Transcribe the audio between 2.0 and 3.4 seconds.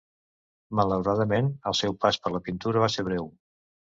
pas per la pintura va ser breu.